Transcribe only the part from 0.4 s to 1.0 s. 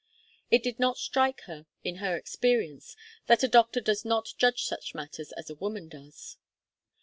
It did not